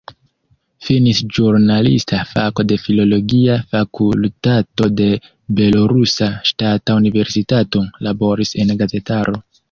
[0.85, 5.09] Finis ĵurnalista fako de filologia fakultato de
[5.59, 9.37] Belorusa Ŝtata Universitato, laboris en gazetaro.